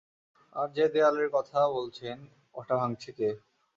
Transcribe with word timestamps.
আর 0.55 0.67
যে 0.75 0.85
দেয়ালের 0.93 1.29
কথা 1.33 1.59
বলছেন, 1.69 2.17
ওটা 2.55 2.73
ভাঙছে 2.75 3.11
কে? 3.11 3.29